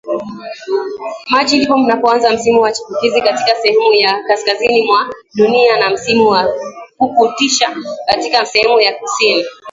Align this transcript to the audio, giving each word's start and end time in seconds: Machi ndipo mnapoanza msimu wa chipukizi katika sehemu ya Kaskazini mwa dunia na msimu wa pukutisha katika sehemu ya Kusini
Machi 1.29 1.55
ndipo 1.57 1.77
mnapoanza 1.77 2.29
msimu 2.31 2.61
wa 2.61 2.71
chipukizi 2.71 3.21
katika 3.21 3.55
sehemu 3.55 3.93
ya 3.93 4.23
Kaskazini 4.27 4.83
mwa 4.83 5.13
dunia 5.35 5.79
na 5.79 5.89
msimu 5.89 6.27
wa 6.27 6.47
pukutisha 6.97 7.75
katika 8.09 8.45
sehemu 8.45 8.81
ya 8.81 8.93
Kusini 8.95 9.45